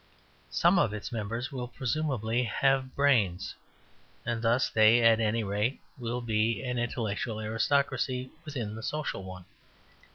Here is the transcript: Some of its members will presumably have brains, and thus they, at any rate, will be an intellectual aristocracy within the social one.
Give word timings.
Some 0.49 0.79
of 0.79 0.95
its 0.95 1.11
members 1.11 1.51
will 1.51 1.67
presumably 1.67 2.41
have 2.41 2.95
brains, 2.95 3.53
and 4.25 4.41
thus 4.41 4.67
they, 4.67 5.03
at 5.03 5.19
any 5.19 5.43
rate, 5.43 5.79
will 5.95 6.21
be 6.21 6.63
an 6.63 6.79
intellectual 6.79 7.39
aristocracy 7.39 8.31
within 8.43 8.73
the 8.73 8.81
social 8.81 9.23
one. 9.23 9.45